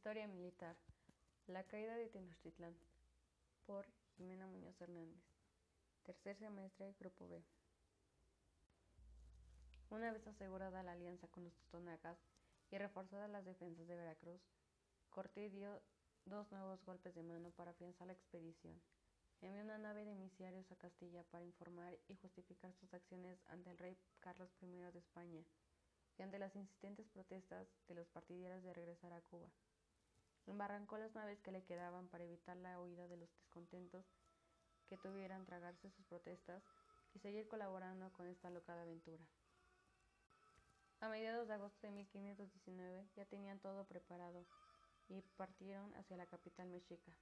[0.00, 0.74] Historia Militar.
[1.46, 2.74] La caída de Tenochtitlán.
[3.66, 3.84] Por
[4.16, 5.20] Jimena Muñoz Hernández.
[6.04, 7.44] Tercer semestre, Grupo B.
[9.90, 12.16] Una vez asegurada la alianza con los totonacas
[12.70, 14.40] y reforzadas las defensas de Veracruz,
[15.10, 15.82] Cortés dio
[16.24, 18.80] dos nuevos golpes de mano para afianzar la expedición.
[19.42, 23.76] Envió una nave de emisiarios a Castilla para informar y justificar sus acciones ante el
[23.76, 25.44] rey Carlos I de España
[26.16, 29.50] y ante las insistentes protestas de los partidarios de regresar a Cuba.
[30.46, 34.04] Embarrancó las naves que le quedaban para evitar la huida de los descontentos
[34.88, 36.62] que tuvieran tragarse sus protestas
[37.14, 39.24] y seguir colaborando con esta locada aventura.
[41.00, 44.44] A mediados de agosto de 1519 ya tenían todo preparado
[45.08, 47.12] y partieron hacia la capital mexica.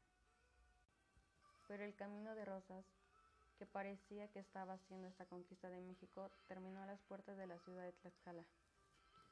[1.69, 2.85] Pero el camino de rosas,
[3.59, 7.59] que parecía que estaba haciendo esta conquista de México, terminó a las puertas de la
[7.61, 8.45] ciudad de Tlaxcala,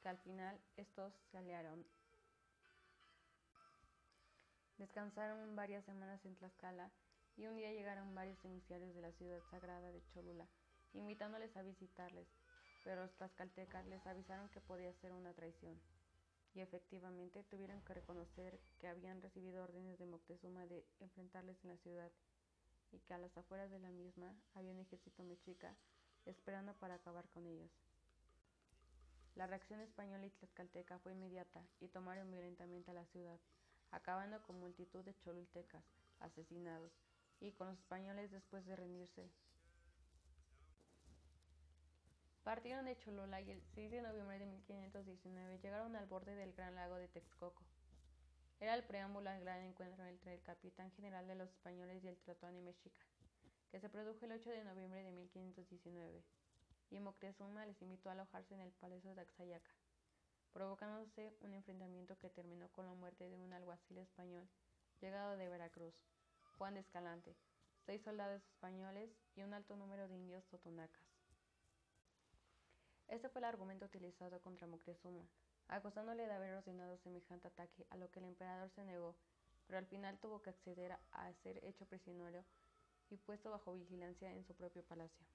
[0.01, 1.85] que al final estos se aliaron
[4.77, 6.91] Descansaron varias semanas en Tlaxcala
[7.35, 10.47] y un día llegaron varios emisarios de la ciudad sagrada de Cholula,
[10.93, 12.27] invitándoles a visitarles,
[12.83, 15.81] pero los tlaxcaltecas les avisaron que podía ser una traición.
[16.53, 21.77] Y efectivamente tuvieron que reconocer que habían recibido órdenes de Moctezuma de enfrentarles en la
[21.77, 22.11] ciudad
[22.91, 25.75] y que a las afueras de la misma había un ejército mexica
[26.25, 27.71] esperando para acabar con ellos.
[29.33, 33.39] La reacción española y tlaxcalteca fue inmediata y tomaron violentamente a la ciudad,
[33.91, 35.83] acabando con multitud de cholultecas
[36.19, 36.91] asesinados
[37.39, 39.29] y con los españoles después de rendirse.
[42.43, 46.75] Partieron de Cholula y el 6 de noviembre de 1519 llegaron al borde del gran
[46.75, 47.61] lago de Texcoco.
[48.59, 52.17] Era el preámbulo al gran encuentro entre el capitán general de los españoles y el
[52.17, 53.05] y mexica,
[53.69, 56.23] que se produjo el 8 de noviembre de 1519,
[56.89, 59.71] y Moctezuma les invitó a alojarse en el palacio de Axayaca
[60.53, 64.47] provocándose un enfrentamiento que terminó con la muerte de un alguacil español
[64.99, 65.95] llegado de Veracruz,
[66.57, 67.35] Juan de Escalante,
[67.85, 71.03] seis soldados españoles y un alto número de indios totonacas.
[73.07, 75.25] Este fue el argumento utilizado contra Moctezuma,
[75.69, 79.15] acusándole de haber ordenado semejante ataque, a lo que el emperador se negó,
[79.65, 82.43] pero al final tuvo que acceder a ser hecho prisionero
[83.09, 85.25] y puesto bajo vigilancia en su propio palacio.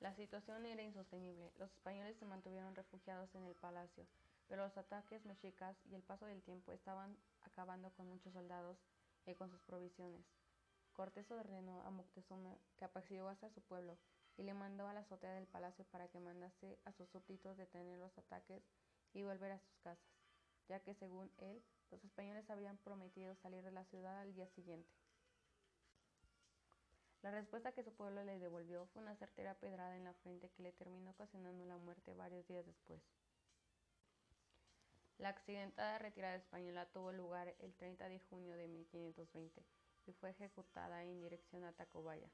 [0.00, 1.50] La situación era insostenible.
[1.58, 4.06] Los españoles se mantuvieron refugiados en el palacio,
[4.46, 8.76] pero los ataques mexicas y el paso del tiempo estaban acabando con muchos soldados
[9.24, 10.24] y con sus provisiones.
[10.92, 13.96] Cortés ordenó a Moctezuma que apaciguase a su pueblo
[14.36, 17.98] y le mandó a la azotea del palacio para que mandase a sus súbditos detener
[17.98, 18.62] los ataques
[19.14, 20.12] y volver a sus casas,
[20.68, 24.90] ya que según él, los españoles habían prometido salir de la ciudad al día siguiente.
[27.26, 30.62] La respuesta que su pueblo le devolvió fue una certera pedrada en la frente que
[30.62, 33.02] le terminó ocasionando la muerte varios días después.
[35.18, 39.60] La accidentada retirada española tuvo lugar el 30 de junio de 1520
[40.06, 42.30] y fue ejecutada en dirección a Tacubaya.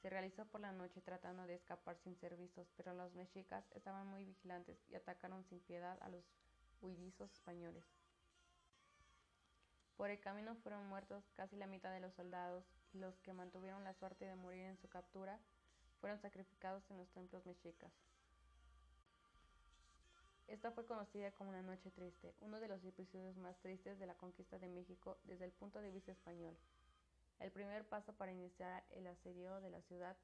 [0.00, 4.08] Se realizó por la noche tratando de escapar sin ser vistos, pero los mexicas estaban
[4.08, 6.24] muy vigilantes y atacaron sin piedad a los
[6.80, 7.84] huidizos españoles.
[10.02, 13.84] Por el camino fueron muertos casi la mitad de los soldados y los que mantuvieron
[13.84, 15.38] la suerte de morir en su captura
[16.00, 17.92] fueron sacrificados en los templos mexicas.
[20.48, 24.16] Esta fue conocida como una noche triste, uno de los episodios más tristes de la
[24.16, 26.56] conquista de México desde el punto de vista español.
[27.38, 30.16] El primer paso para iniciar el asedio de la ciudad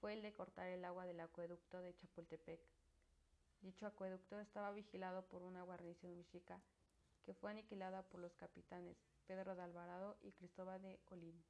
[0.00, 2.58] fue el de cortar el agua del acueducto de Chapultepec.
[3.60, 6.58] Dicho acueducto estaba vigilado por una guarnición mexica
[7.24, 8.96] que fue aniquilada por los capitanes
[9.26, 11.42] Pedro de Alvarado y Cristóbal de Olín.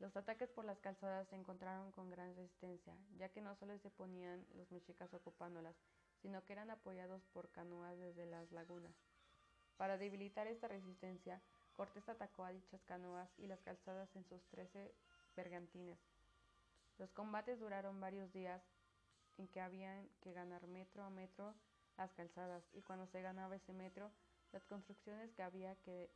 [0.00, 3.90] Los ataques por las calzadas se encontraron con gran resistencia, ya que no solo se
[3.90, 5.76] ponían los mexicas ocupándolas,
[6.20, 8.94] sino que eran apoyados por canoas desde las lagunas.
[9.76, 11.40] Para debilitar esta resistencia,
[11.76, 14.94] Cortés atacó a dichas canoas y las calzadas en sus trece
[15.36, 15.98] bergantines.
[16.98, 18.62] Los combates duraron varios días
[19.38, 21.54] en que habían que ganar metro a metro
[21.96, 24.10] las calzadas y cuando se ganaba ese metro,
[24.52, 26.10] las construcciones que había que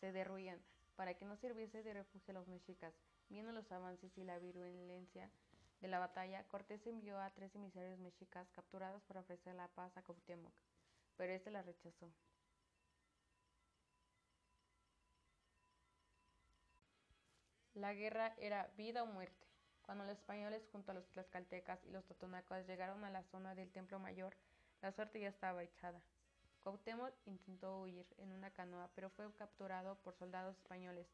[0.00, 0.60] se derruían
[0.96, 2.94] para que no sirviese de refugio a los mexicas.
[3.28, 5.30] Viendo los avances y la virulencia
[5.80, 10.02] de la batalla, Cortés envió a tres emisarios mexicas capturados para ofrecer la paz a
[10.02, 10.54] Cuauhtémoc,
[11.16, 12.10] pero este la rechazó.
[17.74, 19.47] La guerra era vida o muerte.
[19.88, 23.70] Cuando los españoles junto a los tlaxcaltecas y los totonacos llegaron a la zona del
[23.70, 24.36] Templo Mayor,
[24.82, 26.02] la suerte ya estaba echada.
[26.62, 31.06] Cuauhtémoc intentó huir en una canoa, pero fue capturado por soldados españoles.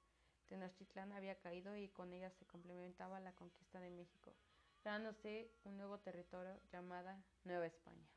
[0.49, 4.35] Tenochtitlán había caído y con ella se complementaba la conquista de México,
[4.83, 8.09] creándose un nuevo territorio llamada Nueva España.